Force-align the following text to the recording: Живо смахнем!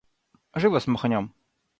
Живо 0.61 0.79
смахнем! 0.85 1.31